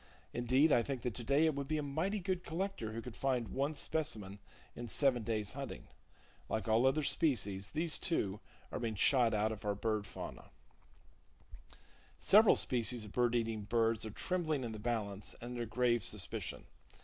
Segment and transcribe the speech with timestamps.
[0.33, 3.49] Indeed, I think that today it would be a mighty good collector who could find
[3.49, 4.39] one specimen
[4.75, 5.89] in seven days' hunting.
[6.49, 8.39] Like all other species, these, too,
[8.71, 10.49] are being shot out of our bird fauna.
[12.17, 16.65] Several species of bird eating birds are trembling in the balance, and under grave suspicion.